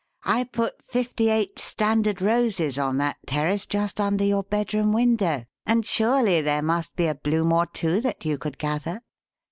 I 0.25 0.45
put 0.45 0.81
fifty 0.83 1.29
eight 1.29 1.59
standard 1.59 2.23
roses 2.23 2.79
on 2.79 2.97
that 2.97 3.17
terrace 3.27 3.67
just 3.67 4.01
under 4.01 4.23
your 4.23 4.41
bedroom 4.41 4.93
window, 4.93 5.43
and 5.63 5.85
surely 5.85 6.41
there 6.41 6.63
must 6.63 6.95
be 6.95 7.05
a 7.05 7.13
bloom 7.13 7.53
or 7.53 7.67
two 7.67 8.01
that 8.01 8.25
you 8.25 8.39
could 8.39 8.57
gather?" 8.57 9.03